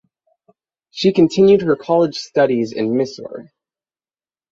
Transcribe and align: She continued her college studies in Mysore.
She 0.89 1.13
continued 1.13 1.61
her 1.61 1.75
college 1.75 2.15
studies 2.15 2.71
in 2.71 2.97
Mysore. 2.97 3.51